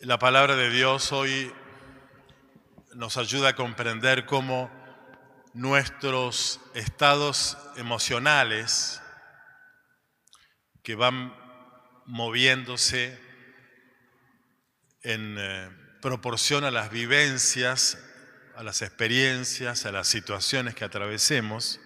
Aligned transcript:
La 0.00 0.16
palabra 0.20 0.54
de 0.54 0.70
Dios 0.70 1.10
hoy 1.10 1.52
nos 2.94 3.16
ayuda 3.16 3.48
a 3.48 3.56
comprender 3.56 4.26
cómo 4.26 4.70
nuestros 5.54 6.60
estados 6.74 7.58
emocionales 7.74 9.02
que 10.84 10.94
van 10.94 11.34
moviéndose 12.06 13.20
en 15.02 15.34
eh, 15.36 15.68
proporción 16.00 16.62
a 16.62 16.70
las 16.70 16.92
vivencias, 16.92 17.98
a 18.54 18.62
las 18.62 18.82
experiencias, 18.82 19.84
a 19.84 19.90
las 19.90 20.06
situaciones 20.06 20.76
que 20.76 20.84
atravesemos, 20.84 21.80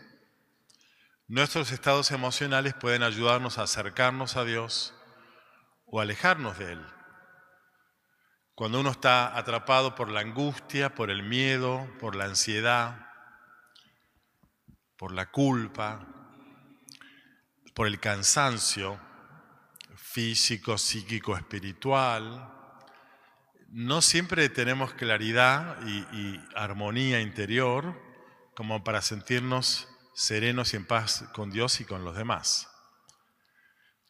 nuestros 1.28 1.72
estados 1.72 2.10
emocionales 2.10 2.74
pueden 2.74 3.04
ayudarnos 3.04 3.56
a 3.56 3.62
acercarnos 3.62 4.36
a 4.36 4.44
Dios 4.44 4.92
o 5.86 6.02
alejarnos 6.02 6.58
de 6.58 6.72
Él. 6.72 6.86
Cuando 8.62 8.78
uno 8.78 8.92
está 8.92 9.36
atrapado 9.36 9.96
por 9.96 10.08
la 10.08 10.20
angustia, 10.20 10.94
por 10.94 11.10
el 11.10 11.24
miedo, 11.24 11.84
por 11.98 12.14
la 12.14 12.26
ansiedad, 12.26 13.08
por 14.96 15.10
la 15.10 15.32
culpa, 15.32 16.06
por 17.74 17.88
el 17.88 17.98
cansancio 17.98 19.00
físico, 19.96 20.78
psíquico, 20.78 21.36
espiritual, 21.36 22.54
no 23.66 24.00
siempre 24.00 24.48
tenemos 24.48 24.94
claridad 24.94 25.84
y, 25.84 26.40
armonía 26.54 27.20
interior 27.20 28.00
como 28.54 28.84
para 28.84 29.02
sentirnos 29.02 29.88
serenos 30.14 30.72
y 30.72 30.76
en 30.76 30.86
paz 30.86 31.24
con 31.34 31.50
Dios 31.50 31.80
y 31.80 31.84
con 31.84 32.04
los 32.04 32.14
demás. 32.14 32.68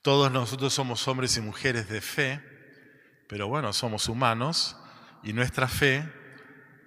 Todos 0.02 0.30
nosotros 0.30 0.74
somos 0.74 1.08
hombres 1.08 1.38
y 1.38 1.40
mujeres 1.40 1.88
de 1.88 2.02
fe, 2.02 2.51
pero 3.32 3.48
bueno, 3.48 3.72
somos 3.72 4.10
humanos 4.10 4.76
y 5.22 5.32
nuestra 5.32 5.66
fe 5.66 6.06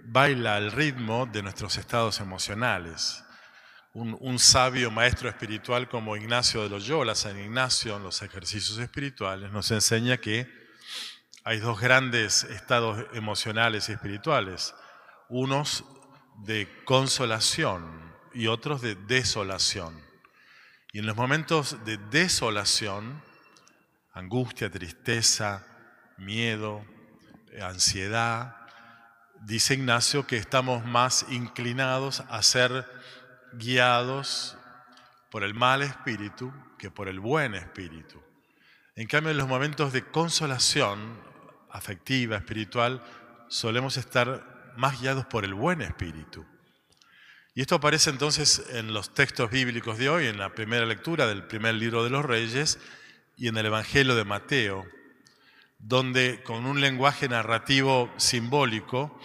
baila 0.03 0.57
al 0.57 0.71
ritmo 0.71 1.25
de 1.25 1.41
nuestros 1.41 1.75
estados 1.75 2.19
emocionales. 2.19 3.23
Un, 3.93 4.37
sabio 4.37 4.91
maestro 4.91 5.27
espiritual 5.27 5.89
como 5.89 6.15
Ignacio 6.15 6.61
de 6.61 6.69
Loyola, 6.69 7.15
San 7.15 7.39
Ignacio, 7.39 7.97
en 7.97 8.03
los 8.03 8.21
ejercicios 8.21 8.77
espirituales, 8.77 9.51
nos 9.51 9.71
enseña 9.71 10.17
que 10.17 10.47
hay 11.43 11.57
dos 11.57 11.81
grandes 11.81 12.43
estados 12.43 13.03
emocionales 13.13 13.89
y 13.89 13.93
espirituales, 13.93 14.75
unos 15.29 15.83
de 16.43 16.69
consolación 16.85 18.13
y 18.35 18.45
otros 18.45 18.83
de 18.83 18.93
desolación. 18.93 19.99
Y 20.93 20.99
en 20.99 21.07
los 21.07 21.15
momentos 21.15 21.83
de 21.85 21.97
desolación, 21.97 23.23
angustia, 24.13 24.69
tristeza, 24.69 25.71
miedo, 26.17 26.85
ansiedad, 27.61 28.55
dice 29.41 29.75
Ignacio 29.75 30.25
que 30.27 30.37
estamos 30.37 30.85
más 30.85 31.25
inclinados 31.29 32.21
a 32.29 32.41
ser 32.41 32.85
guiados 33.53 34.57
por 35.29 35.43
el 35.43 35.53
mal 35.53 35.81
espíritu 35.81 36.53
que 36.77 36.91
por 36.91 37.07
el 37.07 37.19
buen 37.19 37.55
espíritu. 37.55 38.21
En 38.95 39.07
cambio, 39.07 39.31
en 39.31 39.37
los 39.37 39.47
momentos 39.47 39.91
de 39.91 40.03
consolación 40.03 41.19
afectiva, 41.69 42.37
espiritual, 42.37 43.03
solemos 43.49 43.97
estar 43.97 44.73
más 44.77 45.01
guiados 45.01 45.25
por 45.25 45.43
el 45.43 45.53
buen 45.53 45.81
espíritu. 45.81 46.45
Y 47.53 47.61
esto 47.61 47.75
aparece 47.75 48.09
entonces 48.09 48.63
en 48.71 48.93
los 48.93 49.13
textos 49.13 49.49
bíblicos 49.49 49.97
de 49.97 50.09
hoy, 50.09 50.27
en 50.27 50.37
la 50.37 50.53
primera 50.53 50.85
lectura 50.85 51.27
del 51.27 51.43
primer 51.43 51.75
libro 51.75 52.03
de 52.03 52.09
los 52.09 52.25
Reyes 52.25 52.79
y 53.37 53.47
en 53.47 53.57
el 53.57 53.65
Evangelio 53.67 54.15
de 54.15 54.25
Mateo, 54.25 54.85
donde 55.87 56.41
con 56.41 56.65
un 56.65 56.81
lenguaje 56.81 57.29
narrativo 57.29 58.11
simbólico 58.17 59.19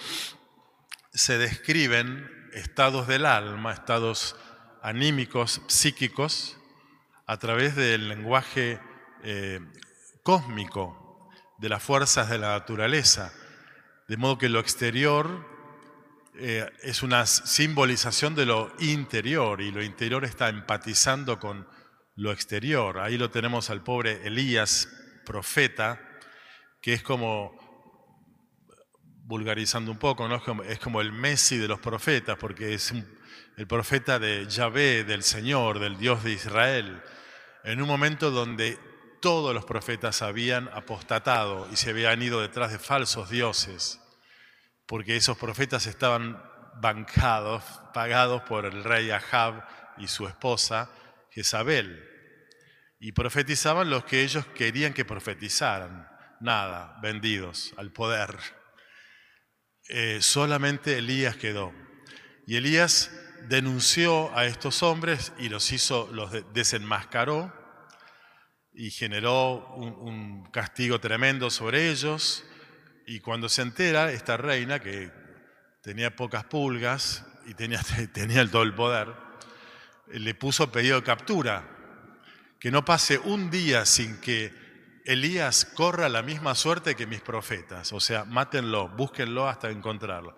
se 1.10 1.38
describen 1.38 2.30
estados 2.52 3.06
del 3.06 3.24
alma, 3.24 3.72
estados 3.72 4.36
anímicos, 4.82 5.62
psíquicos, 5.68 6.58
a 7.26 7.38
través 7.38 7.76
del 7.76 8.10
lenguaje 8.10 8.78
eh, 9.22 9.60
cósmico 10.22 11.30
de 11.56 11.70
las 11.70 11.82
fuerzas 11.82 12.28
de 12.28 12.38
la 12.38 12.50
naturaleza, 12.50 13.32
de 14.06 14.18
modo 14.18 14.36
que 14.36 14.50
lo 14.50 14.60
exterior 14.60 15.48
eh, 16.34 16.70
es 16.82 17.02
una 17.02 17.24
simbolización 17.24 18.34
de 18.34 18.44
lo 18.44 18.70
interior 18.80 19.62
y 19.62 19.70
lo 19.70 19.82
interior 19.82 20.26
está 20.26 20.50
empatizando 20.50 21.38
con 21.38 21.66
lo 22.16 22.32
exterior. 22.32 22.98
Ahí 22.98 23.16
lo 23.16 23.30
tenemos 23.30 23.70
al 23.70 23.82
pobre 23.82 24.26
Elías, 24.26 24.90
profeta, 25.24 26.06
que 26.80 26.92
es 26.94 27.02
como, 27.02 27.56
vulgarizando 29.24 29.90
un 29.90 29.98
poco, 29.98 30.28
¿no? 30.28 30.36
es, 30.36 30.42
como, 30.78 31.00
es 31.00 31.06
el 31.06 31.12
Messi 31.12 31.56
de 31.56 31.68
los 31.68 31.80
profetas, 31.80 32.36
porque 32.38 32.74
es 32.74 32.92
el 33.56 33.66
profeta 33.66 34.18
de 34.18 34.46
Yahvé, 34.46 35.04
del 35.04 35.22
Señor, 35.22 35.78
del 35.78 35.98
Dios 35.98 36.24
de 36.24 36.32
Israel, 36.32 37.02
en 37.64 37.82
un 37.82 37.88
momento 37.88 38.30
donde 38.30 38.78
todos 39.20 39.54
los 39.54 39.64
profetas 39.64 40.22
habían 40.22 40.68
apostatado 40.68 41.68
y 41.70 41.76
se 41.76 41.90
habían 41.90 42.22
ido 42.22 42.40
detrás 42.40 42.72
de 42.72 42.78
falsos 42.78 43.28
dioses 43.28 44.00
porque 44.90 45.14
esos 45.14 45.38
profetas 45.38 45.86
estaban 45.86 46.42
bancados, 46.80 47.62
pagados 47.94 48.42
por 48.42 48.66
el 48.66 48.82
rey 48.82 49.12
Ahab 49.12 49.64
y 49.98 50.08
su 50.08 50.26
esposa 50.26 50.90
Jezabel. 51.30 52.04
Y 52.98 53.12
profetizaban 53.12 53.88
los 53.88 54.04
que 54.04 54.24
ellos 54.24 54.44
querían 54.46 54.92
que 54.92 55.04
profetizaran. 55.04 56.09
Nada, 56.40 56.98
vendidos 57.02 57.74
al 57.76 57.92
poder. 57.92 58.36
Eh, 59.88 60.18
solamente 60.20 60.98
Elías 60.98 61.36
quedó. 61.36 61.72
Y 62.46 62.56
Elías 62.56 63.10
denunció 63.48 64.36
a 64.36 64.46
estos 64.46 64.82
hombres 64.82 65.32
y 65.38 65.48
los 65.48 65.70
hizo, 65.72 66.08
los 66.12 66.30
desenmascaró 66.52 67.52
y 68.72 68.90
generó 68.90 69.74
un, 69.76 69.92
un 69.92 70.50
castigo 70.50 71.00
tremendo 71.00 71.50
sobre 71.50 71.90
ellos 71.90 72.44
y 73.06 73.18
cuando 73.18 73.48
se 73.48 73.62
entera, 73.62 74.12
esta 74.12 74.36
reina, 74.36 74.78
que 74.78 75.10
tenía 75.82 76.14
pocas 76.14 76.44
pulgas 76.44 77.26
y 77.44 77.54
tenía, 77.54 77.80
tenía 78.12 78.48
todo 78.48 78.62
el 78.62 78.72
poder, 78.72 79.12
le 80.06 80.32
puso 80.34 80.70
pedido 80.70 81.00
de 81.00 81.02
captura, 81.02 81.68
que 82.60 82.70
no 82.70 82.84
pase 82.84 83.18
un 83.18 83.50
día 83.50 83.84
sin 83.84 84.20
que 84.20 84.54
Elías 85.04 85.64
corra 85.64 86.08
la 86.08 86.22
misma 86.22 86.54
suerte 86.54 86.96
que 86.96 87.06
mis 87.06 87.20
profetas, 87.20 87.92
o 87.92 88.00
sea, 88.00 88.24
mátenlo, 88.24 88.88
búsquenlo 88.88 89.48
hasta 89.48 89.70
encontrarlo. 89.70 90.36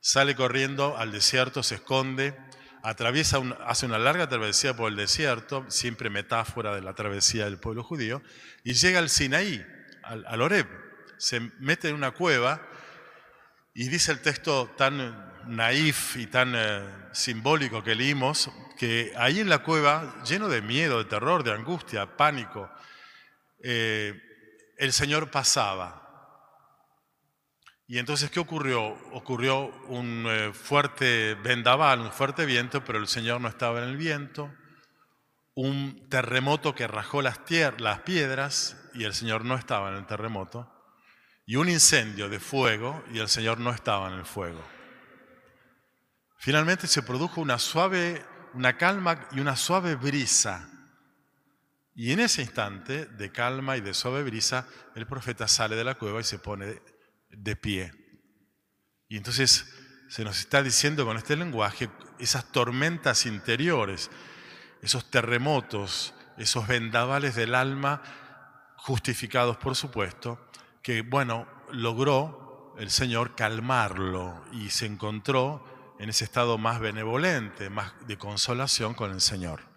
Sale 0.00 0.34
corriendo 0.34 0.96
al 0.96 1.12
desierto, 1.12 1.62
se 1.62 1.76
esconde, 1.76 2.36
atraviesa 2.82 3.40
hace 3.66 3.86
una 3.86 3.98
larga 3.98 4.28
travesía 4.28 4.76
por 4.76 4.90
el 4.90 4.96
desierto, 4.96 5.64
siempre 5.68 6.10
metáfora 6.10 6.74
de 6.74 6.82
la 6.82 6.94
travesía 6.94 7.44
del 7.44 7.58
pueblo 7.58 7.84
judío, 7.84 8.22
y 8.64 8.74
llega 8.74 8.98
al 8.98 9.08
Sinaí, 9.08 9.64
al, 10.02 10.24
al 10.26 10.42
Oreb, 10.42 10.66
se 11.18 11.40
mete 11.60 11.88
en 11.88 11.94
una 11.94 12.10
cueva 12.10 12.60
y 13.74 13.88
dice 13.88 14.12
el 14.12 14.20
texto 14.20 14.70
tan 14.76 15.32
naif 15.46 16.16
y 16.16 16.26
tan 16.26 16.52
eh, 16.54 16.82
simbólico 17.12 17.82
que 17.82 17.94
leímos, 17.94 18.50
que 18.78 19.12
ahí 19.16 19.40
en 19.40 19.48
la 19.48 19.58
cueva, 19.58 20.22
lleno 20.24 20.48
de 20.48 20.62
miedo, 20.62 20.98
de 20.98 21.04
terror, 21.04 21.44
de 21.44 21.52
angustia, 21.52 22.16
pánico, 22.16 22.70
eh, 23.62 24.20
el 24.78 24.92
Señor 24.92 25.30
pasaba. 25.30 26.00
Y 27.86 27.98
entonces, 27.98 28.30
¿qué 28.30 28.40
ocurrió? 28.40 28.82
Ocurrió 29.12 29.66
un 29.88 30.26
eh, 30.28 30.52
fuerte 30.52 31.34
vendaval, 31.34 32.00
un 32.00 32.12
fuerte 32.12 32.46
viento, 32.46 32.84
pero 32.84 32.98
el 32.98 33.08
Señor 33.08 33.40
no 33.40 33.48
estaba 33.48 33.82
en 33.82 33.88
el 33.90 33.96
viento, 33.96 34.52
un 35.54 36.08
terremoto 36.08 36.74
que 36.74 36.86
rajó 36.86 37.22
las, 37.22 37.40
las 37.78 38.00
piedras 38.00 38.76
y 38.94 39.04
el 39.04 39.14
Señor 39.14 39.44
no 39.44 39.54
estaba 39.54 39.90
en 39.90 39.96
el 39.96 40.06
terremoto 40.06 40.72
y 41.46 41.56
un 41.56 41.68
incendio 41.68 42.28
de 42.28 42.40
fuego 42.40 43.04
y 43.12 43.18
el 43.18 43.28
Señor 43.28 43.58
no 43.58 43.70
estaba 43.70 44.08
en 44.08 44.14
el 44.14 44.24
fuego. 44.24 44.62
Finalmente 46.38 46.86
se 46.86 47.02
produjo 47.02 47.40
una 47.40 47.58
suave, 47.58 48.24
una 48.54 48.76
calma 48.76 49.28
y 49.32 49.40
una 49.40 49.56
suave 49.56 49.94
brisa. 49.94 50.68
Y 51.94 52.12
en 52.12 52.20
ese 52.20 52.42
instante 52.42 53.06
de 53.06 53.30
calma 53.30 53.76
y 53.76 53.80
de 53.80 53.94
suave 53.94 54.22
brisa, 54.22 54.66
el 54.94 55.06
profeta 55.06 55.46
sale 55.46 55.76
de 55.76 55.84
la 55.84 55.96
cueva 55.96 56.20
y 56.20 56.24
se 56.24 56.38
pone 56.38 56.80
de 57.28 57.56
pie. 57.56 57.92
Y 59.08 59.16
entonces 59.16 59.66
se 60.08 60.24
nos 60.24 60.38
está 60.38 60.62
diciendo 60.62 61.04
con 61.04 61.16
este 61.16 61.36
lenguaje 61.36 61.90
esas 62.18 62.50
tormentas 62.50 63.26
interiores, 63.26 64.10
esos 64.80 65.10
terremotos, 65.10 66.14
esos 66.38 66.66
vendavales 66.66 67.34
del 67.34 67.54
alma, 67.54 68.02
justificados 68.76 69.58
por 69.58 69.76
supuesto, 69.76 70.48
que, 70.82 71.02
bueno, 71.02 71.46
logró 71.70 72.74
el 72.78 72.90
Señor 72.90 73.34
calmarlo 73.34 74.44
y 74.52 74.70
se 74.70 74.86
encontró 74.86 75.94
en 75.98 76.08
ese 76.10 76.24
estado 76.24 76.58
más 76.58 76.80
benevolente, 76.80 77.70
más 77.70 77.92
de 78.06 78.16
consolación 78.16 78.94
con 78.94 79.12
el 79.12 79.20
Señor. 79.20 79.71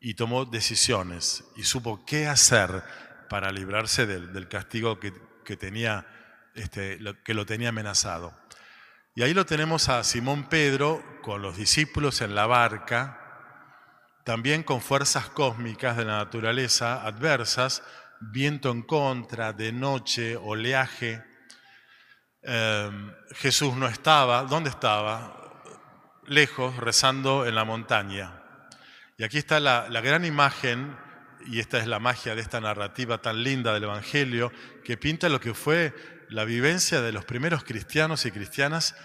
Y 0.00 0.14
tomó 0.14 0.46
decisiones 0.46 1.44
y 1.56 1.64
supo 1.64 2.04
qué 2.06 2.26
hacer 2.26 2.82
para 3.28 3.52
librarse 3.52 4.06
del, 4.06 4.32
del 4.32 4.48
castigo 4.48 4.98
que, 4.98 5.12
que, 5.44 5.56
tenía 5.56 6.06
este, 6.54 6.98
que 7.24 7.34
lo 7.34 7.46
tenía 7.46 7.68
amenazado. 7.68 8.34
Y 9.14 9.22
ahí 9.22 9.34
lo 9.34 9.46
tenemos 9.46 9.88
a 9.88 10.04
Simón 10.04 10.48
Pedro 10.48 11.02
con 11.22 11.42
los 11.42 11.56
discípulos 11.56 12.20
en 12.20 12.34
la 12.34 12.46
barca, 12.46 13.20
también 14.24 14.62
con 14.62 14.80
fuerzas 14.80 15.28
cósmicas 15.30 15.96
de 15.96 16.04
la 16.04 16.18
naturaleza 16.18 17.04
adversas, 17.06 17.82
viento 18.20 18.70
en 18.70 18.82
contra, 18.82 19.52
de 19.52 19.72
noche, 19.72 20.36
oleaje. 20.36 21.24
Em, 22.42 23.12
Jesús 23.32 23.74
no 23.74 23.86
estaba, 23.86 24.44
¿dónde 24.44 24.70
estaba? 24.70 25.62
Lejos, 26.26 26.76
rezando 26.76 27.46
en 27.46 27.54
la 27.54 27.64
montaña. 27.64 28.39
Y 29.20 29.22
aquí 29.22 29.36
está 29.36 29.60
la, 29.60 29.86
gran 30.00 30.24
imagen, 30.24 30.96
y 31.44 31.60
esta 31.60 31.76
es 31.76 31.86
la 31.86 31.98
magia 31.98 32.34
de 32.34 32.40
esta 32.40 32.58
narrativa 32.58 33.18
tan 33.18 33.42
linda 33.42 33.74
del 33.74 33.84
Evangelio, 33.84 34.50
que 34.82 34.96
pinta 34.96 35.28
lo 35.28 35.38
que 35.40 35.52
fue 35.52 35.92
la 36.30 36.44
vivencia 36.46 37.02
de 37.02 37.12
los 37.12 37.26
primeros 37.26 37.62
cristianos 37.62 38.24
y 38.24 38.30
cristianas 38.30 38.96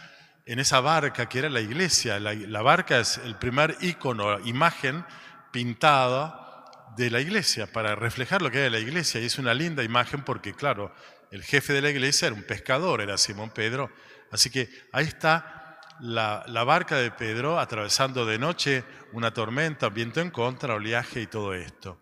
en 0.46 0.60
esa 0.60 0.80
barca 0.80 1.28
que 1.28 1.40
era 1.40 1.50
la 1.50 1.60
iglesia. 1.60 2.18
La, 2.22 2.62
barca 2.62 3.02
es 3.02 3.18
el 3.26 3.36
primer 3.36 3.76
icono, 3.82 4.40
imagen 4.48 5.04
pintada 5.52 6.64
de 6.96 7.12
la 7.12 7.20
iglesia, 7.20 7.68
para 7.68 7.94
reflejar 7.94 8.42
lo 8.42 8.50
que 8.50 8.60
era 8.60 8.70
la 8.70 8.80
iglesia. 8.80 9.20
Y 9.20 9.26
es 9.26 9.38
una 9.38 9.54
linda 9.54 9.84
imagen 9.84 10.24
porque, 10.24 10.54
claro, 10.54 10.96
el 11.30 11.44
jefe 11.44 11.74
de 11.74 11.82
la 11.82 11.90
iglesia 11.90 12.28
era 12.28 12.36
un 12.36 12.44
pescador, 12.44 13.02
era 13.02 13.18
Simón 13.18 13.50
Pedro. 13.50 13.92
Así 14.32 14.50
que 14.50 14.70
ahí 14.94 15.08
está 15.08 15.65
la, 16.00 16.64
barca 16.64 16.98
de 16.98 17.12
Pedro 17.12 17.60
atravesando 17.60 18.26
de 18.26 18.40
noche 18.40 18.84
una 19.14 19.34
tormenta, 19.34 19.90
viento 19.90 20.22
en 20.22 20.32
contra, 20.32 20.76
oleaje 20.76 21.22
y 21.22 21.28
todo 21.28 21.54
esto. 21.54 22.00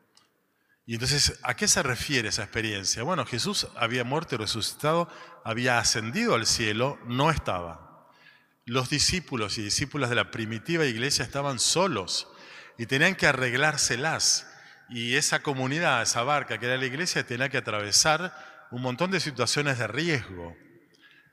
Y 0.86 0.96
entonces, 0.96 1.40
¿a 1.44 1.56
qué 1.56 1.68
se 1.68 1.82
refiere 1.82 2.30
esa 2.30 2.44
experiencia? 2.44 3.04
Bueno, 3.04 3.26
Jesús 3.26 3.68
había 3.76 4.04
muerto 4.04 4.36
y 4.36 4.38
resucitado, 4.38 5.08
había 5.46 5.80
ascendido 5.80 6.36
al 6.36 6.46
cielo, 6.46 7.00
no 7.06 7.32
estaba. 7.32 8.10
Los 8.66 8.90
discípulos 8.90 9.58
y 9.58 9.64
discípulas 9.64 10.10
de 10.10 10.16
la 10.16 10.32
primitiva 10.32 10.86
iglesia 10.86 11.24
estaban 11.24 11.60
solos 11.60 12.28
y 12.78 12.86
tenían 12.86 13.16
que 13.16 13.28
arreglárselas. 13.28 14.50
Y 14.90 15.16
esa 15.16 15.42
comunidad, 15.42 16.02
esa 16.02 16.24
barca 16.24 16.58
que 16.58 16.66
era 16.66 16.78
la 16.78 16.86
iglesia, 16.86 17.26
tenía 17.26 17.50
que 17.50 17.58
atravesar 17.58 18.34
un 18.72 18.82
montón 18.82 19.12
de 19.12 19.20
situaciones 19.20 19.78
de 19.78 19.88
riesgo. 19.88 20.56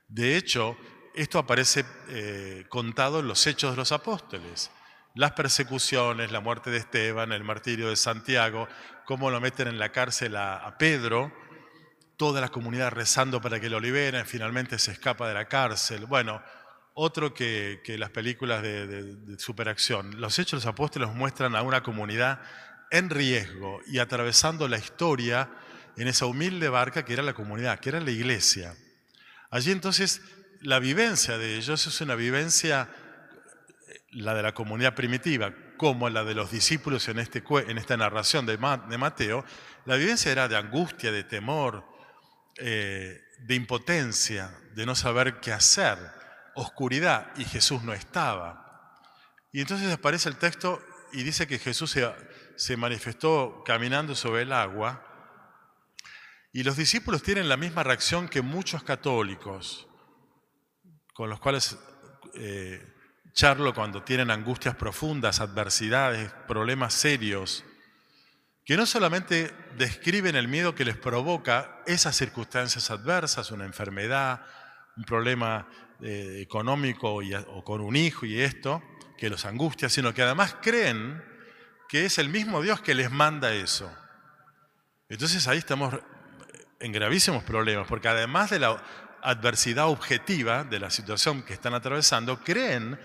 De 0.07 0.37
hecho, 0.37 0.77
esto 1.15 1.39
aparece 1.39 1.85
eh, 2.09 2.65
contado 2.69 3.19
en 3.19 3.27
los 3.27 3.45
hechos 3.47 3.71
de 3.71 3.77
los 3.77 3.91
apóstoles 3.91 4.71
las 5.13 5.31
persecuciones, 5.33 6.31
la 6.31 6.39
muerte 6.39 6.69
de 6.69 6.77
Esteban, 6.77 7.31
el 7.31 7.43
martirio 7.43 7.89
de 7.89 7.95
Santiago, 7.95 8.67
cómo 9.05 9.29
lo 9.29 9.41
meten 9.41 9.67
en 9.67 9.79
la 9.79 9.91
cárcel 9.91 10.35
a, 10.35 10.75
Pedro, 10.77 11.31
toda 12.17 12.39
la 12.39 12.49
comunidad 12.49 12.91
rezando 12.91 13.41
para 13.41 13.59
que 13.59 13.69
lo 13.69 13.79
liberen, 13.79 14.25
finalmente 14.25 14.79
se 14.79 14.91
escapa 14.91 15.27
de 15.27 15.33
la 15.33 15.45
cárcel. 15.45 16.05
Bueno, 16.05 16.41
otro 16.93 17.33
que, 17.33 17.81
las 17.97 18.11
películas 18.11 18.61
de, 18.61 19.37
superacción. 19.37 20.21
Los 20.21 20.39
Hechos 20.39 20.61
de 20.61 20.67
los 20.67 20.73
Apóstoles 20.73 21.09
muestran 21.09 21.55
a 21.55 21.61
una 21.61 21.83
comunidad 21.83 22.41
en 22.89 23.09
riesgo 23.09 23.81
y 23.87 23.99
atravesando 23.99 24.67
la 24.67 24.77
historia 24.77 25.49
en 25.97 26.07
esa 26.07 26.25
humilde 26.25 26.69
barca 26.69 27.03
que 27.03 27.13
era 27.13 27.23
la 27.23 27.33
comunidad, 27.33 27.79
que 27.79 27.89
era 27.89 27.99
la 27.99 28.11
iglesia. 28.11 28.75
Allí 29.49 29.71
entonces 29.71 30.21
la 30.61 30.79
vivencia 30.79 31.37
de 31.37 31.55
ellos 31.55 31.85
es 31.87 32.01
una 32.01 32.15
vivencia 32.15 32.89
la 34.11 34.33
de 34.33 34.43
la 34.43 34.53
comunidad 34.53 34.93
primitiva 34.93 35.53
como 35.77 36.09
la 36.09 36.23
de 36.23 36.35
los 36.35 36.51
discípulos 36.51 37.07
en, 37.07 37.19
este, 37.19 37.43
esta 37.69 37.97
narración 37.97 38.45
de, 38.45 38.57
Mateo, 38.57 39.43
la 39.85 39.95
vivencia 39.95 40.31
era 40.31 40.47
de 40.47 40.55
angustia, 40.55 41.11
de 41.11 41.23
temor, 41.23 41.83
eh, 42.57 43.19
de 43.39 43.55
impotencia, 43.55 44.55
de 44.75 44.85
no 44.85 44.93
saber 44.93 45.39
qué 45.39 45.51
hacer, 45.51 45.97
oscuridad, 46.53 47.31
y 47.35 47.45
Jesús 47.45 47.81
no 47.81 47.93
estaba. 47.93 48.99
Y 49.51 49.61
entonces 49.61 49.91
aparece 49.91 50.29
el 50.29 50.37
texto 50.37 50.83
y 51.13 51.23
dice 51.23 51.47
que 51.47 51.57
Jesús 51.57 51.97
se 52.55 52.77
manifestó 52.77 53.63
caminando 53.65 54.13
sobre 54.13 54.43
el 54.43 54.53
agua, 54.53 55.07
y 56.53 56.61
los 56.61 56.77
discípulos 56.77 57.23
tienen 57.23 57.49
la 57.49 57.57
misma 57.57 57.81
reacción 57.81 58.27
que 58.27 58.43
muchos 58.43 58.83
católicos, 58.83 59.87
con 61.21 61.29
los 61.29 61.39
cuales 61.39 61.77
eh, 62.33 62.83
charlo 63.31 63.75
cuando 63.75 64.01
tienen 64.01 64.31
angustias 64.31 64.75
profundas, 64.75 65.39
adversidades, 65.39 66.31
problemas 66.47 66.95
serios, 66.95 67.63
que 68.65 68.75
no 68.75 68.87
solamente 68.87 69.53
describen 69.77 70.35
el 70.35 70.47
miedo 70.47 70.73
que 70.73 70.83
les 70.83 70.97
provoca 70.97 71.83
esas 71.85 72.15
circunstancias 72.15 72.89
adversas, 72.89 73.51
una 73.51 73.65
enfermedad, 73.65 74.41
un 74.97 75.03
problema 75.03 75.67
eh, 76.01 76.39
económico 76.41 77.21
o 77.49 77.63
con 77.63 77.81
un 77.81 77.95
hijo 77.95 78.25
y 78.25 78.41
esto, 78.41 78.81
que 79.15 79.29
los 79.29 79.45
angustia, 79.45 79.89
sino 79.89 80.15
que 80.15 80.23
además 80.23 80.55
creen 80.59 81.23
que 81.87 82.05
es 82.05 82.17
el 82.17 82.29
mismo 82.29 82.63
Dios 82.63 82.81
que 82.81 82.95
les 82.95 83.11
manda 83.11 83.53
eso. 83.53 83.95
Entonces 85.07 85.47
ahí 85.47 85.59
estamos 85.59 85.93
en 86.79 86.91
gravísimos 86.91 87.43
problemas, 87.43 87.87
porque 87.87 88.07
además 88.07 88.49
de 88.49 88.57
la 88.57 88.81
adversidad 89.21 89.87
objetiva 89.87 90.63
de 90.63 90.79
la 90.79 90.89
situación 90.89 91.43
que 91.43 91.53
están 91.53 91.73
atravesando, 91.73 92.43
creen 92.43 92.99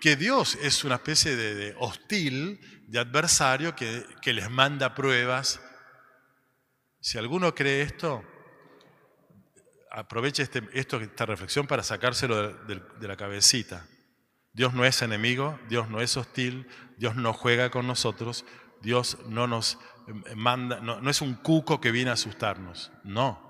que 0.00 0.16
Dios 0.16 0.56
es 0.62 0.84
una 0.84 0.96
especie 0.96 1.36
de, 1.36 1.74
hostil, 1.78 2.60
de 2.88 2.98
adversario 2.98 3.74
que, 3.74 4.32
les 4.32 4.50
manda 4.50 4.94
pruebas. 4.94 5.60
Si 7.00 7.18
alguno 7.18 7.54
cree 7.54 7.82
esto, 7.82 8.24
aproveche 9.90 10.42
este, 10.42 10.62
esta 10.72 11.26
reflexión 11.26 11.66
para 11.66 11.82
sacárselo 11.82 12.52
de, 12.52 13.08
la 13.08 13.16
cabecita. 13.16 13.86
Dios 14.52 14.74
no 14.74 14.84
es 14.84 15.02
enemigo, 15.02 15.58
Dios 15.68 15.88
no 15.90 16.00
es 16.00 16.16
hostil, 16.16 16.66
Dios 16.96 17.16
no 17.16 17.32
juega 17.32 17.70
con 17.70 17.86
nosotros, 17.86 18.44
Dios 18.80 19.18
no 19.26 19.46
nos 19.46 19.78
manda, 20.34 20.80
no, 20.80 21.00
no 21.00 21.10
es 21.10 21.20
un 21.20 21.34
cuco 21.34 21.80
que 21.80 21.90
viene 21.90 22.10
a 22.10 22.14
asustarnos, 22.14 22.90
no. 23.04 23.45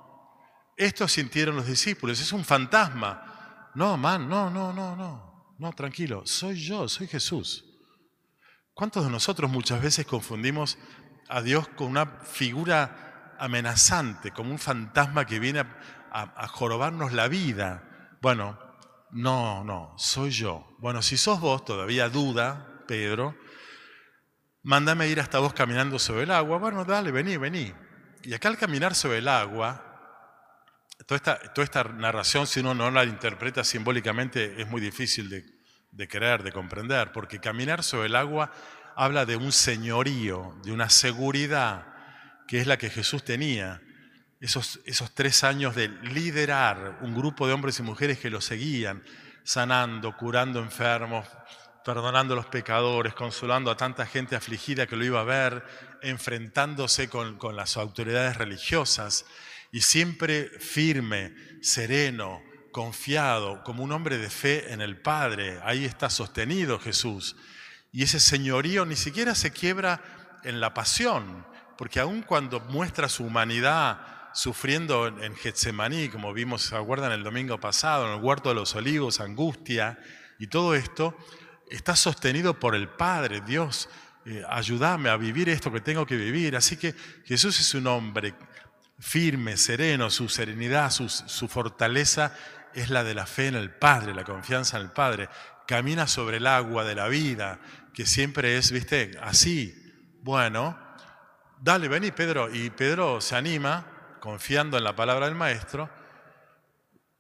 Esto 0.77 1.09
sintieron 1.09 1.57
los 1.57 1.67
discípulos, 1.67 2.21
es 2.21 2.33
un 2.33 2.45
fantasma. 2.45 3.71
No, 3.75 3.97
man, 3.97 4.29
no, 4.29 4.51
no, 4.51 4.73
no, 4.73 4.95
no. 4.95 5.55
No, 5.59 5.73
tranquilo, 5.73 6.23
soy 6.27 6.61
yo, 6.61 6.87
soy 6.89 7.07
Jesús. 7.07 7.65
¿Cuántos 8.75 9.05
de 9.05 9.11
nosotros 9.11 9.51
muchas 9.51 9.81
veces 9.81 10.05
confundimos 10.05 10.77
a 11.29 11.41
Dios 11.41 11.67
con 11.69 11.87
una 11.87 12.05
figura 12.07 13.35
amenazante, 13.39 14.33
como 14.33 14.51
un 14.51 14.59
fantasma 14.59 15.25
que 15.25 15.39
viene 15.39 15.65
a, 16.13 16.47
jorobarnos 16.49 17.15
la 17.15 17.29
vida? 17.29 18.19
Bueno, 18.21 18.59
no, 19.13 19.65
no, 19.65 19.95
soy 19.97 20.31
yo. 20.31 20.77
Bueno, 20.79 21.01
si 21.01 21.17
sos 21.17 21.41
vos, 21.41 21.65
todavía 21.65 22.11
duda, 22.11 22.83
Pedro, 22.87 23.35
mándame 24.63 25.09
ir 25.09 25.21
hasta 25.21 25.39
vos 25.39 25.55
caminando 25.55 25.99
sobre 25.99 26.25
el 26.25 26.31
agua. 26.31 26.59
Bueno, 26.59 26.85
dale, 26.85 27.13
vení, 27.13 27.39
vení. 27.39 27.73
Y 28.25 28.35
acá 28.35 28.49
al 28.49 28.59
caminar 28.59 28.95
sobre 28.95 29.19
el 29.19 29.29
agua, 29.29 29.86
Toda 31.05 31.39
esta, 31.63 31.85
narración, 31.85 32.47
si 32.47 32.61
uno 32.61 32.75
no 32.75 32.91
la 32.91 33.05
interpreta 33.05 33.63
simbólicamente, 33.65 34.61
es 34.61 34.67
muy 34.67 34.81
difícil 34.81 35.29
de, 35.29 35.45
de 35.93 36.09
creer, 36.09 36.43
de 36.43 36.53
comprender, 36.53 37.13
porque 37.13 37.39
caminar 37.39 37.85
sobre 37.85 38.07
el 38.07 38.17
agua 38.17 38.51
habla 38.97 39.27
de 39.27 39.37
un 39.37 39.53
señorío, 39.53 40.57
de 40.65 40.73
una 40.73 40.89
seguridad 40.89 41.87
que 42.49 42.61
es 42.61 42.67
la 42.67 42.79
que 42.79 42.91
Jesús 42.91 43.25
tenía. 43.25 43.83
Esos, 44.41 44.81
esos 44.85 45.15
tres 45.15 45.45
años 45.45 45.75
de 45.75 45.89
liderar 45.89 46.99
un 47.03 47.15
grupo 47.15 47.47
de 47.47 47.53
hombres 47.53 47.79
y 47.79 47.83
mujeres 47.83 48.19
que 48.19 48.31
lo 48.31 48.41
seguían, 48.41 49.03
sanando, 49.45 50.17
curando 50.17 50.61
enfermos, 50.61 51.27
perdonando 51.85 52.35
a 52.35 52.37
los 52.37 52.47
pecadores, 52.47 53.15
consolando 53.15 53.71
a 53.71 53.77
tanta 53.77 54.07
gente 54.07 54.35
afligida 54.35 54.87
que 54.87 54.97
lo 54.97 55.05
iba 55.05 55.21
a 55.21 55.25
ver, 55.25 55.65
enfrentándose 56.03 57.09
con 57.09 57.55
las 57.55 57.77
autoridades 57.77 58.37
religiosas 58.37 59.25
y 59.73 59.81
siempre 59.81 60.49
firme, 60.61 61.35
sereno, 61.61 62.43
confiado, 62.73 63.63
como 63.65 63.83
un 63.83 63.93
hombre 63.93 64.19
de 64.19 64.31
fe 64.31 64.73
en 64.73 64.81
el 64.81 65.01
Padre. 65.01 65.59
Ahí 65.65 65.85
está 65.85 66.11
sostenido 66.11 66.79
Jesús. 66.79 67.37
Y 67.91 68.03
ese 68.03 68.21
señorío 68.21 68.85
ni 68.85 68.97
siquiera 68.97 69.35
se 69.35 69.51
quiebra 69.51 70.03
en 70.45 70.61
la 70.61 70.75
pasión, 70.75 71.47
porque 71.79 72.01
aun 72.01 72.23
cuando 72.23 72.61
muestra 72.61 73.09
su 73.09 73.25
humanidad 73.25 73.99
sufriendo 74.35 75.07
en 75.07 75.35
Getsemaní, 75.35 76.11
como 76.11 76.35
vimos, 76.35 76.63
se 76.63 76.77
acuerdan 76.77 77.13
el 77.13 77.25
domingo 77.25 77.59
pasado, 77.59 78.07
en 78.07 78.19
el 78.19 78.25
huerto 78.25 78.51
de 78.51 78.55
los 78.55 78.75
olivos, 78.75 79.21
angustia 79.21 79.99
y 80.39 80.49
todo 80.49 80.75
esto, 80.75 81.17
está 81.71 81.97
sostenido 81.97 82.61
por 82.61 82.75
el 82.75 82.89
Padre, 82.89 83.41
Dios, 83.41 83.89
eh, 84.27 84.43
ayúdame 84.51 85.09
a 85.09 85.17
vivir 85.17 85.49
esto 85.49 85.73
que 85.73 85.81
tengo 85.81 86.05
que 86.05 86.17
vivir. 86.17 86.57
Así 86.57 86.77
que 86.77 86.95
Jesús 87.25 87.59
es 87.61 87.75
un 87.75 87.87
hombre 87.87 88.35
firme, 88.99 89.57
sereno, 89.57 90.11
su 90.11 90.29
serenidad, 90.29 90.91
su, 90.91 91.49
fortaleza 91.49 92.35
es 92.75 92.91
la 92.91 93.05
de 93.05 93.15
la 93.15 93.27
fe 93.27 93.49
en 93.49 93.55
el 93.55 93.71
Padre, 93.71 94.15
la 94.15 94.25
confianza 94.25 94.77
en 94.79 94.85
el 94.85 94.91
Padre. 94.91 95.29
Camina 95.67 96.07
sobre 96.07 96.39
el 96.39 96.47
agua 96.47 96.85
de 96.85 96.95
la 96.95 97.09
vida, 97.09 97.61
que 97.93 98.07
siempre 98.07 98.57
es, 98.57 98.71
viste, 98.71 99.13
así. 99.21 99.75
Bueno, 100.23 100.79
dale, 101.61 101.89
vení 101.89 102.11
Pedro. 102.11 102.55
Y 102.55 102.71
Pedro 102.71 103.21
se 103.21 103.37
anima, 103.37 103.87
confiando 104.21 104.79
en 104.79 104.85
la 104.85 104.97
palabra 104.97 105.27
del 105.27 105.35
Maestro, 105.35 105.91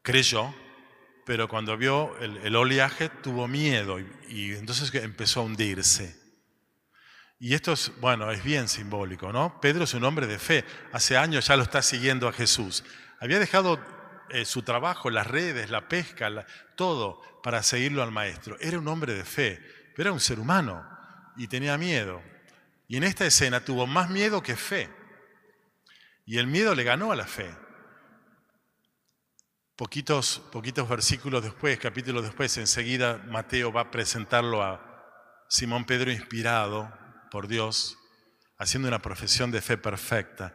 creyó, 0.02 0.54
pero 1.25 1.49
cuando 1.49 1.76
vio 1.76 2.16
el, 2.18 2.54
oleaje 2.54 3.09
tuvo 3.09 3.49
miedo 3.49 3.99
y, 3.99 4.09
y 4.28 4.52
entonces 4.52 4.95
empezó 4.95 5.40
a 5.40 5.45
hundirse. 5.45 6.25
Y 7.38 7.54
esto 7.54 7.72
es, 7.72 7.92
bueno, 8.00 8.30
es 8.30 8.42
bien 8.42 8.68
simbólico, 8.68 9.32
¿no? 9.32 9.60
Pedro 9.60 9.84
es 9.84 9.94
un 9.94 10.04
hombre 10.04 10.26
de 10.26 10.38
fe. 10.38 10.64
Hace 10.92 11.16
años 11.16 11.46
ya 11.46 11.56
lo 11.56 11.62
está 11.62 11.82
siguiendo 11.82 12.28
a 12.28 12.32
Jesús. 12.32 12.82
Había 13.20 13.38
dejado 13.38 13.78
eh, 14.30 14.44
su 14.44 14.62
trabajo, 14.62 15.10
las 15.10 15.26
redes, 15.26 15.70
la 15.70 15.88
pesca, 15.88 16.46
todo 16.76 17.20
para 17.42 17.62
seguirlo 17.62 18.02
al 18.02 18.10
maestro. 18.10 18.56
Era 18.58 18.78
un 18.78 18.88
hombre 18.88 19.14
de 19.14 19.24
fe, 19.24 19.60
pero 19.94 20.08
era 20.08 20.12
un 20.12 20.20
ser 20.20 20.40
humano 20.40 20.84
y 21.36 21.46
tenía 21.48 21.76
miedo. 21.76 22.22
Y 22.88 22.96
en 22.96 23.04
esta 23.04 23.26
escena 23.26 23.64
tuvo 23.64 23.86
más 23.86 24.08
miedo 24.08 24.42
que 24.42 24.56
fe. 24.56 24.88
Y 26.24 26.38
el 26.38 26.46
miedo 26.46 26.74
le 26.74 26.84
ganó 26.84 27.12
a 27.12 27.16
la 27.16 27.26
fe. 27.26 27.54
Poquitos, 29.76 30.42
poquitos 30.50 30.88
versículos 30.88 31.42
después, 31.42 31.78
capítulos 31.78 32.22
después, 32.22 32.56
enseguida 32.56 33.18
Mateo 33.28 33.70
va 33.72 33.82
a 33.82 33.90
presentarlo 33.90 34.62
a 34.62 35.44
Simón 35.48 35.84
Pedro 35.84 36.10
inspirado 36.10 37.05
por 37.30 37.49
Dios, 37.49 37.99
haciendo 38.59 38.88
una 38.88 39.00
profesión 39.00 39.50
de 39.50 39.61
fe 39.61 39.76
perfecta. 39.76 40.54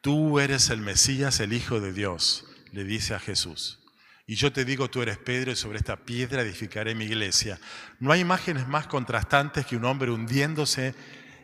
Tú 0.00 0.40
eres 0.40 0.70
el 0.70 0.80
Mesías, 0.80 1.40
el 1.40 1.52
Hijo 1.52 1.80
de 1.80 1.92
Dios, 1.92 2.46
le 2.72 2.84
dice 2.84 3.14
a 3.14 3.18
Jesús. 3.18 3.78
Y 4.26 4.36
yo 4.36 4.52
te 4.52 4.64
digo, 4.64 4.88
tú 4.88 5.02
eres 5.02 5.18
Pedro 5.18 5.50
y 5.50 5.56
sobre 5.56 5.78
esta 5.78 5.96
piedra 5.96 6.42
edificaré 6.42 6.94
mi 6.94 7.04
iglesia. 7.04 7.58
No 7.98 8.12
hay 8.12 8.20
imágenes 8.20 8.68
más 8.68 8.86
contrastantes 8.86 9.66
que 9.66 9.76
un 9.76 9.84
hombre 9.84 10.12
hundiéndose 10.12 10.94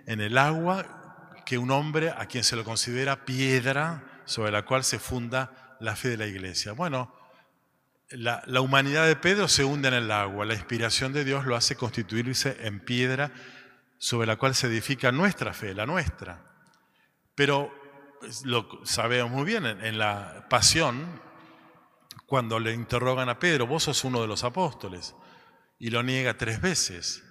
en 0.07 0.21
el 0.21 0.39
agua 0.39 0.97
que 1.45 1.59
un 1.59 1.71
hombre 1.71 2.11
a 2.11 2.27
quien 2.27 2.45
se 2.45 2.57
lo 2.57 2.65
considera 2.65 3.25
piedra 3.25 4.23
sobre 4.25 4.51
la 4.51 4.65
cual 4.65 4.85
se 4.85 4.99
funda 4.99 5.77
la 5.81 5.95
fe 5.95 6.11
de 6.11 6.17
la 6.17 6.27
iglesia. 6.27 6.73
Bueno, 6.73 7.15
la, 8.11 8.43
la 8.47 8.61
humanidad 8.61 9.07
de 9.07 9.17
Pedro 9.17 9.49
se 9.49 9.65
hunde 9.65 9.89
en 9.89 9.95
el 9.95 10.11
agua, 10.11 10.45
la 10.45 10.55
inspiración 10.55 11.13
de 11.13 11.25
Dios 11.25 11.47
lo 11.47 11.57
hace 11.57 11.77
constituirse 11.77 12.57
en 12.61 12.81
piedra 12.81 13.33
sobre 13.99 14.27
la 14.27 14.37
cual 14.37 14.55
se 14.55 14.67
edifica 14.67 15.13
nuestra 15.13 15.53
fe, 15.53 15.75
la 15.75 15.87
nuestra. 15.87 16.45
Pero 17.35 17.73
pues, 18.21 18.45
lo 18.45 18.69
sabemos 18.85 19.31
muy 19.31 19.45
bien, 19.45 19.67
en, 19.67 19.99
la 19.99 20.47
pasión, 20.49 21.21
cuando 22.27 22.59
le 22.59 22.73
interrogan 22.73 23.29
a 23.29 23.39
Pedro, 23.39 23.67
vos 23.67 23.85
sos 23.85 24.05
uno 24.05 24.21
de 24.21 24.29
los 24.29 24.45
apóstoles, 24.45 25.15
y 25.79 25.91
lo 25.91 26.03
niega 26.03 26.37
tres 26.37 26.61
veces. 26.61 27.23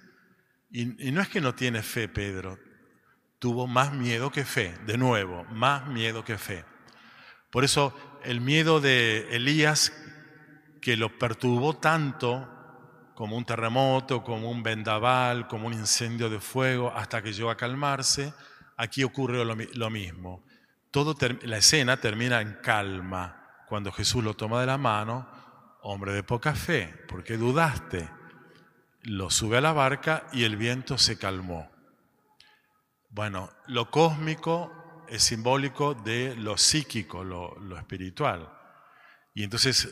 Y, 0.70 1.08
y 1.08 1.12
no 1.12 1.20
es 1.20 1.28
que 1.28 1.40
no 1.40 1.54
tiene 1.54 1.82
fe 1.82 2.08
Pedro, 2.08 2.58
tuvo 3.38 3.66
más 3.66 3.92
miedo 3.92 4.30
que 4.30 4.44
fe, 4.44 4.76
de 4.86 4.98
nuevo, 4.98 5.44
más 5.44 5.86
miedo 5.88 6.24
que 6.24 6.38
fe. 6.38 6.64
Por 7.50 7.64
eso 7.64 7.94
el 8.24 8.40
miedo 8.40 8.80
de 8.80 9.28
Elías, 9.36 9.92
que 10.80 10.96
lo 10.96 11.18
perturbó 11.18 11.76
tanto, 11.76 12.55
como 13.16 13.34
un 13.34 13.46
terremoto, 13.46 14.22
como 14.22 14.50
un 14.50 14.62
vendaval, 14.62 15.48
como 15.48 15.68
un 15.68 15.72
incendio 15.72 16.28
de 16.28 16.38
fuego, 16.38 16.92
hasta 16.94 17.22
que 17.22 17.32
llegó 17.32 17.50
a 17.50 17.56
calmarse, 17.56 18.34
aquí 18.76 19.02
ocurre 19.02 19.42
lo, 19.42 19.90
mismo. 19.90 20.44
Todo 20.90 21.16
la 21.42 21.56
escena 21.56 21.96
termina 21.96 22.42
en 22.42 22.58
calma. 22.62 23.64
Cuando 23.68 23.90
Jesús 23.90 24.22
lo 24.22 24.34
toma 24.34 24.60
de 24.60 24.66
la 24.66 24.76
mano, 24.76 25.26
hombre 25.80 26.12
de 26.12 26.22
poca 26.22 26.54
fe, 26.54 26.94
porque 27.08 27.38
dudaste, 27.38 28.06
lo 29.04 29.30
sube 29.30 29.56
a 29.56 29.62
la 29.62 29.72
barca 29.72 30.26
y 30.34 30.44
el 30.44 30.56
viento 30.56 30.98
se 30.98 31.16
calmó. 31.18 31.70
Bueno, 33.08 33.50
lo 33.66 33.90
cósmico 33.90 35.06
es 35.08 35.22
simbólico 35.22 35.94
de 35.94 36.36
lo 36.36 36.58
psíquico, 36.58 37.24
lo 37.24 37.78
espiritual. 37.78 38.52
Y 39.34 39.42
entonces 39.42 39.88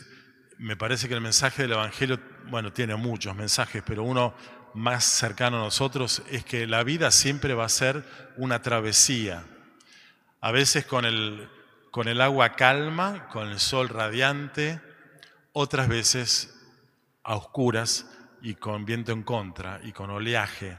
me 0.58 0.76
parece 0.76 1.08
que 1.08 1.14
el 1.14 1.20
mensaje 1.20 1.62
del 1.62 1.72
Evangelio, 1.72 2.20
bueno, 2.48 2.72
tiene 2.72 2.96
muchos 2.96 3.34
mensajes, 3.34 3.82
pero 3.84 4.02
uno 4.02 4.34
más 4.74 5.04
cercano 5.04 5.58
a 5.58 5.64
nosotros 5.64 6.22
es 6.30 6.44
que 6.44 6.66
la 6.66 6.82
vida 6.82 7.10
siempre 7.10 7.54
va 7.54 7.64
a 7.64 7.68
ser 7.68 8.04
una 8.36 8.62
travesía. 8.62 9.44
A 10.40 10.50
veces 10.50 10.84
con 10.84 11.04
el, 11.04 11.48
con 11.90 12.08
el 12.08 12.20
agua 12.20 12.56
calma, 12.56 13.28
con 13.28 13.48
el 13.48 13.60
sol 13.60 13.88
radiante, 13.88 14.80
otras 15.52 15.88
veces 15.88 16.54
a 17.22 17.36
oscuras 17.36 18.06
y 18.42 18.56
con 18.56 18.84
viento 18.84 19.12
en 19.12 19.22
contra 19.22 19.80
y 19.84 19.92
con 19.92 20.10
oleaje. 20.10 20.78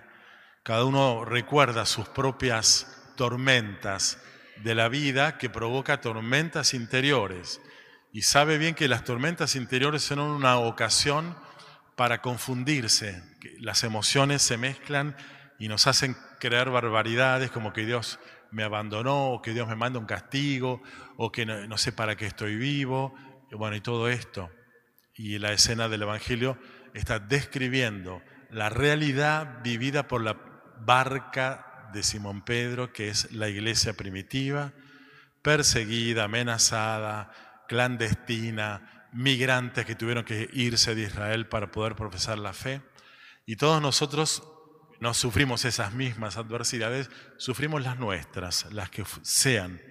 Cada 0.62 0.84
uno 0.84 1.26
recuerda 1.26 1.86
sus 1.86 2.08
propias 2.10 3.12
tormentas 3.16 4.22
de 4.64 4.76
la 4.76 4.90
vida 4.90 5.38
que 5.38 5.50
provoca 5.50 6.02
tormentas 6.02 6.74
interiores 6.74 7.62
y 8.12 8.22
sabe 8.22 8.58
bien 8.58 8.76
que 8.76 8.88
las 8.88 9.04
tormentas 9.04 9.56
interiores 9.56 10.04
son 10.04 10.20
una 10.20 10.58
ocasión 10.58 11.36
para 11.96 12.22
confundirse. 12.22 13.24
Las 13.60 13.84
emociones 13.84 14.42
se 14.42 14.58
mezclan 14.58 15.16
y 15.60 15.68
nos 15.68 15.88
hacen 15.88 16.16
creer 16.40 16.70
barbaridades 16.70 17.52
como 17.52 17.74
que 17.74 17.86
Dios 17.86 18.20
me 18.52 18.64
abandonó, 18.64 19.32
o 19.32 19.42
que 19.42 19.54
Dios 19.54 19.68
me 19.68 19.76
manda 19.76 20.00
un 20.00 20.06
castigo, 20.06 20.82
o 21.18 21.32
que 21.32 21.46
no, 21.46 21.78
sé 21.78 21.92
para 21.92 22.16
qué 22.16 22.26
estoy 22.26 22.56
vivo, 22.56 23.14
y 23.52 23.56
bueno, 23.56 23.76
y 23.76 23.82
todo 23.82 24.08
esto. 24.10 24.50
Y 25.14 25.40
la 25.40 25.52
escena 25.52 25.90
del 25.90 26.04
Evangelio 26.04 26.58
está 26.94 27.20
describiendo 27.20 28.22
la 28.50 28.70
realidad 28.70 29.62
vivida 29.62 30.08
por 30.08 30.22
la 30.22 30.38
barca 30.80 31.90
de 31.94 32.04
Simón 32.04 32.44
Pedro, 32.44 32.94
que 32.94 33.10
es 33.10 33.32
la 33.32 33.50
iglesia 33.50 33.94
primitiva, 33.94 34.74
perseguida, 35.42 36.26
amenazada, 36.26 37.32
clandestina, 37.68 38.95
migrantes 39.16 39.86
que 39.86 39.96
tuvieron 39.96 40.26
que 40.26 40.50
irse 40.54 40.94
de 40.94 41.04
Israel 41.04 41.48
para 41.48 41.72
poder 41.72 41.96
profesar 41.96 42.38
la 42.38 42.54
fe. 42.54 42.82
Y 43.46 43.56
todos 43.56 43.82
nosotros 43.82 44.44
no 45.00 45.14
sufrimos 45.14 45.64
esas 45.66 45.94
mismas 45.94 46.38
adversidades, 46.38 47.10
sufrimos 47.38 47.82
las 47.82 47.98
nuestras, 47.98 48.72
las 48.74 48.90
que 48.90 49.06
sean. 49.22 49.82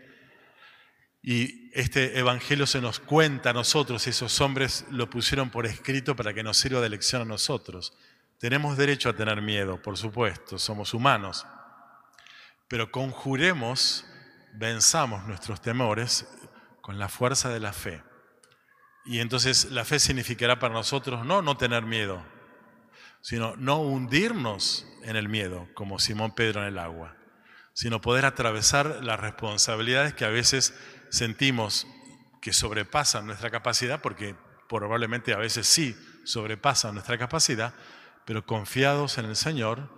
Y 1.23 1.71
este 1.73 2.19
Evangelio 2.19 2.67
se 2.67 2.83
nos 2.83 3.01
cuenta 3.01 3.51
a 3.51 3.55
nosotros, 3.55 4.07
esos 4.07 4.41
hombres 4.43 4.85
lo 4.91 5.09
pusieron 5.09 5.49
por 5.49 5.65
escrito 5.65 6.15
para 6.15 6.35
que 6.35 6.43
nos 6.43 6.59
sirva 6.59 6.83
de 6.83 6.91
lección 6.91 7.23
a 7.23 7.25
nosotros. 7.25 7.97
Tenemos 8.39 8.77
derecho 8.77 9.09
a 9.09 9.17
tener 9.17 9.41
miedo, 9.41 9.81
por 9.81 9.97
supuesto, 9.97 10.59
somos 10.59 10.93
humanos, 10.93 11.47
pero 12.69 12.91
conjuremos, 12.91 14.05
venzamos 14.53 15.25
nuestros 15.25 15.63
temores 15.63 16.27
con 16.83 16.99
la 16.99 17.09
fuerza 17.09 17.49
de 17.49 17.61
la 17.61 17.73
fe. 17.73 18.03
Y 19.05 19.21
entonces 19.21 19.71
la 19.71 19.85
fe 19.85 19.99
significará 19.99 20.59
para 20.59 20.75
nosotros 20.75 21.25
no 21.27 21.43
no 21.43 21.57
tener 21.57 21.85
miedo, 21.85 22.23
sino 23.21 23.55
no 23.57 23.81
hundirnos 23.81 24.87
en 25.03 25.17
el 25.17 25.29
miedo, 25.29 25.69
como 25.75 25.99
Simón 25.99 26.35
Pedro 26.35 26.63
en 26.63 26.69
el 26.69 26.79
agua, 26.79 27.17
sino 27.75 28.01
poder 28.01 28.25
atravesar 28.25 29.03
las 29.03 29.21
responsabilidades 29.21 30.15
que 30.15 30.25
a 30.25 30.31
veces 30.31 30.75
sentimos 31.11 31.87
que 32.41 32.53
sobrepasan 32.53 33.27
nuestra 33.27 33.51
capacidad, 33.51 34.01
porque 34.01 34.35
probablemente 34.69 35.33
a 35.33 35.39
veces 35.39 35.67
sí 35.67 35.97
sobrepasan 36.25 36.95
nuestra 36.95 37.19
capacidad, 37.19 37.75
pero 38.25 38.47
confiados 38.47 39.19
en 39.19 39.27
el 39.27 39.37
Señor 39.37 39.89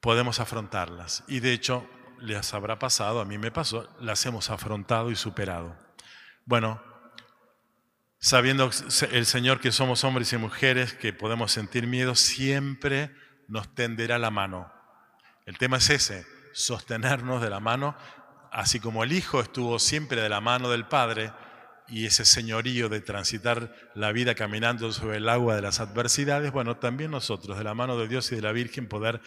podemos 0.00 0.40
afrontarlas. 0.40 1.22
Y 1.28 1.40
de 1.40 1.52
hecho, 1.52 1.88
les 2.18 2.54
habrá 2.54 2.78
pasado, 2.78 3.20
a 3.20 3.24
mí 3.24 3.38
me 3.38 3.50
pasó, 3.50 3.88
las 4.00 4.24
hemos 4.26 4.50
afrontado 4.50 5.10
y 5.10 5.16
superado. 5.16 5.76
Bueno, 6.44 6.82
sabiendo 8.22 8.70
el 9.10 9.26
Señor 9.26 9.58
que 9.58 9.72
somos 9.72 10.04
hombres 10.04 10.32
y 10.32 10.36
mujeres, 10.36 10.94
que 10.94 11.12
podemos 11.12 11.50
sentir 11.50 11.88
miedo, 11.88 12.14
siempre 12.14 13.10
nos 13.48 13.74
tenderá 13.74 14.16
la 14.20 14.30
mano. 14.30 14.72
El 15.44 15.58
tema 15.58 15.78
es 15.78 15.90
ese, 15.90 16.24
sostenernos 16.52 17.42
de 17.42 17.50
la 17.50 17.58
mano, 17.58 17.96
así 18.52 18.78
como 18.78 19.02
el 19.02 19.10
Hijo 19.10 19.40
estuvo 19.40 19.80
siempre 19.80 20.22
de 20.22 20.28
la 20.28 20.40
mano 20.40 20.70
del 20.70 20.86
Padre 20.86 21.32
y 21.88 22.06
ese 22.06 22.24
señorío 22.24 22.88
de 22.88 23.00
transitar 23.00 23.74
la 23.96 24.12
vida 24.12 24.36
caminando 24.36 24.92
sobre 24.92 25.16
el 25.16 25.28
agua 25.28 25.56
de 25.56 25.62
las 25.62 25.80
adversidades, 25.80 26.52
bueno, 26.52 26.76
también 26.76 27.10
nosotros, 27.10 27.58
de 27.58 27.64
la 27.64 27.74
mano 27.74 27.98
de 27.98 28.06
Dios 28.06 28.30
y 28.30 28.36
de 28.36 28.42
la 28.42 28.52
Virgen, 28.52 28.86
poder 28.86 29.20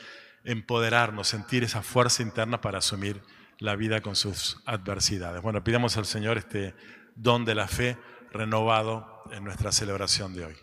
empoderarnos, 0.46 1.28
sentir 1.28 1.66
esa 1.66 1.84
fuerza 1.84 2.24
interna 2.24 2.62
para 2.62 2.78
asumir 2.78 3.22
la 3.60 3.75
vida 3.75 4.00
con 4.00 4.16
sus 4.16 4.62
adversidades. 4.66 5.42
Bueno, 5.42 5.66
pidamos 5.66 5.98
al 5.98 6.06
Señor 6.06 6.38
este 6.38 6.75
don 7.16 7.44
de 7.44 7.56
la 7.56 7.68
fe 7.68 7.98
renovado 8.36 9.24
en 9.32 9.44
nuestra 9.44 9.72
celebración 9.72 10.34
de 10.34 10.46
hoy. 10.46 10.56